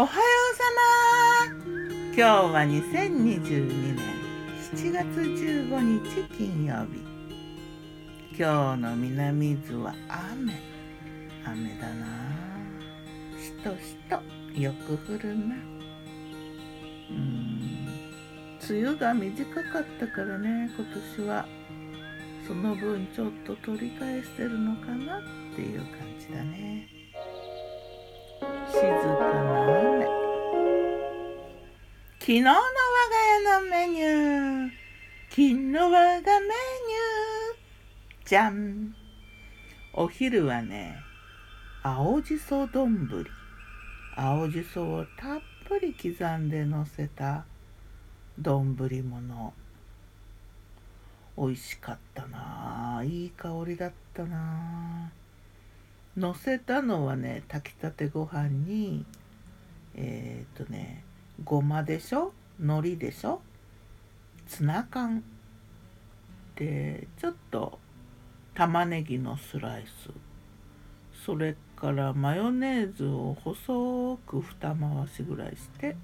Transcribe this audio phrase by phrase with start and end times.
[0.00, 0.22] おはよ
[0.54, 0.64] うさ
[1.44, 1.76] ま。
[2.06, 3.98] 今日は2022年
[4.72, 7.02] 7月15日金曜日。
[8.34, 9.94] 今日の南伊豆は
[10.32, 10.54] 雨。
[11.44, 12.06] 雨だな。
[13.38, 14.22] しとしと。
[14.58, 15.54] よく降るな。
[17.10, 17.86] うん。
[18.70, 20.70] 梅雨が短かったからね。
[20.78, 20.86] 今
[21.18, 21.46] 年は。
[22.48, 25.22] その分ちょっと取り返してるのかなっ
[25.54, 26.88] ていう感じだね。
[28.72, 29.80] 静かな。
[29.80, 29.89] 雨
[32.20, 32.60] 昨日の我が
[33.56, 34.70] 家のメニュー。
[35.30, 38.26] 昨日我がメニュー。
[38.26, 38.94] じゃん
[39.94, 40.98] お昼はね
[41.82, 43.08] 青じそ丼。
[44.14, 47.46] 青じそをたっぷり刻んでのせた
[48.38, 49.54] 丼物
[51.38, 53.00] 美味しかったな。
[53.02, 55.10] いい香りだったな。
[56.18, 59.06] 乗せたのはね炊きたてご飯に
[59.94, 61.02] えっ、とね
[61.44, 62.32] ごまでしょ？
[62.58, 63.40] 海苔でしょ？
[64.46, 65.22] ツナ缶
[66.56, 67.78] でちょっと
[68.54, 70.10] 玉ねぎのスライス。
[71.24, 75.96] それからマヨネーズを細く二回しぐらいして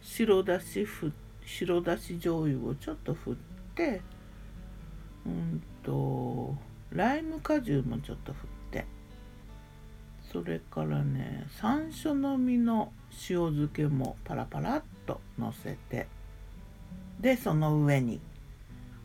[0.00, 1.12] 白だしふ
[1.44, 3.34] 白だし醤油をちょっと振っ
[3.74, 4.00] て
[5.26, 6.56] うんと
[6.90, 8.57] ライム果汁もちょっと振って
[10.32, 12.92] それからね山椒の実の
[13.30, 16.06] 塩漬けもパラパラっとのせて
[17.20, 18.20] でその上に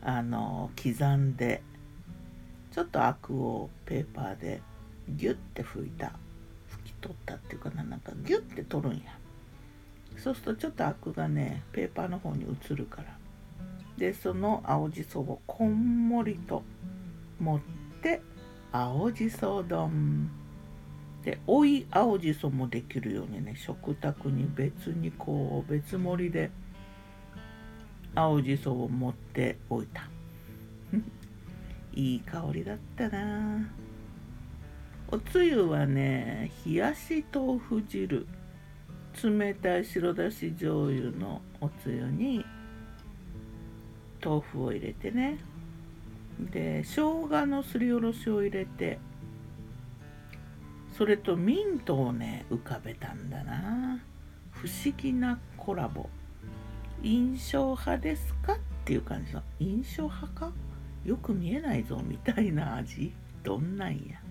[0.02, 1.62] あの刻んで
[2.72, 4.62] ちょっとアクをペーパーで
[5.10, 6.08] ギュッて拭いた
[6.72, 9.18] 拭き取ったっていうかななんかギュッて取るんや。
[10.18, 13.18] そうするとちょっとアクがねペーパーの方に移るから。
[13.98, 16.64] でその青じそをこんもりと
[17.40, 17.60] 持っ
[18.02, 18.22] て
[18.72, 20.43] 青じそ丼。
[21.24, 26.52] で追い青じそもできるようにね食卓に別にこう別盛りで
[28.14, 30.10] 青じそを持っておいた。
[31.94, 33.70] いい香りだったな。
[35.08, 38.28] おつゆはね冷やし豆腐汁。
[39.24, 42.44] 冷たい白だし醤油のおつゆに
[44.24, 45.38] 豆腐を入れてね。
[46.40, 49.00] で生姜のすりおろしを入れて
[50.96, 54.00] それとミントをね浮かべたんだな。
[54.52, 56.08] 不思議なコラボ。
[57.02, 59.42] 印象派ですかっていう感じの。
[59.60, 60.52] 印象派か？
[61.04, 63.12] よく見えないぞみたいな味。
[63.44, 64.22] どんなんや。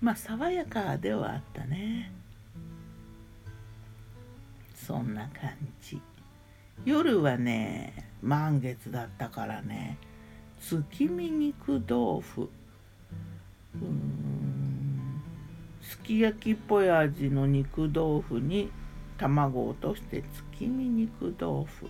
[0.00, 2.12] まあ爽やかではあったね。
[4.74, 5.50] そんな感
[5.82, 6.00] じ。
[6.84, 9.98] 夜はね満月だったからね。
[10.60, 12.48] 月見肉豆腐。
[13.74, 14.19] うん。
[16.04, 18.70] き焼きっぽい味の肉豆腐に
[19.18, 21.88] 卵を落として月見肉豆腐。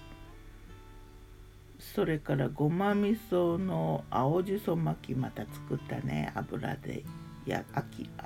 [1.78, 7.04] それからごま味噌の青じそ巻きまた作ったね油で
[7.47, 7.65] や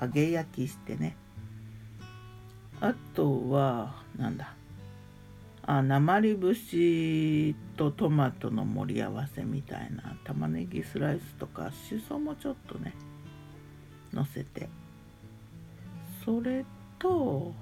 [0.01, 1.15] 揚げ焼きしてね。
[2.81, 4.53] あとはなんだ。
[5.67, 10.17] あ鉛節とトマトの盛り合わせみたいな。
[10.23, 12.93] 玉ねぎスライスとかしそもちょっとね
[14.13, 14.69] のせて。
[16.25, 16.65] それ
[16.99, 17.53] と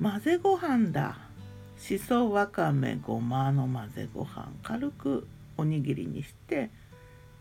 [0.00, 1.18] 混ぜご飯だ。
[1.78, 5.26] しそわかめごまの混ぜご飯軽く
[5.58, 6.70] おにぎりにして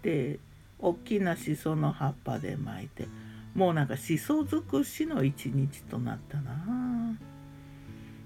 [0.02, 0.40] で
[0.78, 3.08] 大きなしその葉っぱで巻いて
[3.54, 7.18] もうなんかしそ尽くしの一日となったな。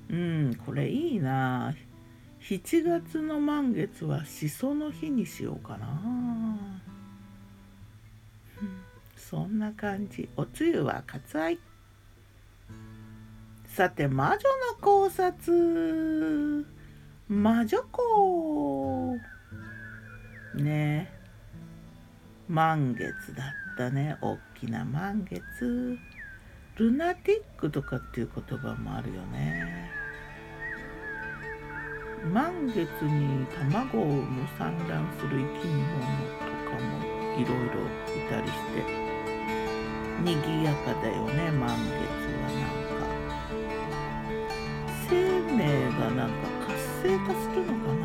[0.10, 1.76] うんこれいいな。
[2.42, 5.88] 7月の満月はしその日にしようかな、
[8.62, 8.82] うん、
[9.30, 10.28] そんな感じ。
[10.38, 11.60] おつゆは割愛
[13.68, 14.40] さて魔女の
[14.82, 16.66] 考察。
[17.28, 19.20] 魔女子
[20.56, 21.14] ね。
[22.48, 24.18] 満月だったね。
[24.22, 26.00] おっきな満月。
[26.78, 29.92] ルナティックとかっていう言葉もあるよね。
[32.34, 39.09] 満月に卵を産む産卵する生き物とかもいろいろいたりして。
[40.24, 42.00] 賑やかだよね満月
[42.36, 43.00] はなんか。
[45.10, 45.12] 生
[45.56, 45.60] 命
[45.98, 46.34] がなんか
[46.68, 46.72] 活
[47.02, 48.04] 性化するのかな。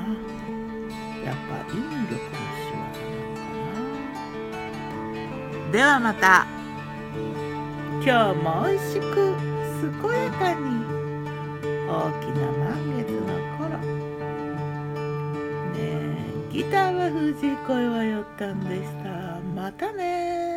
[1.25, 1.77] やっぱ引
[2.09, 2.29] 力の
[2.61, 3.43] 仕業なのか
[5.67, 5.73] な。
[5.73, 6.47] ではまた。
[8.05, 9.15] 今日も美味しく
[9.93, 10.63] 健やかに。
[11.87, 11.91] 大
[12.21, 12.63] きな満
[12.97, 13.23] 月の
[13.59, 13.63] 頃。
[15.73, 15.83] ねえ
[16.53, 19.05] ギターは藤井声はよったんでした。
[19.55, 20.54] またね